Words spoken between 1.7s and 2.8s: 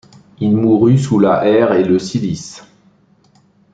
et le cilice.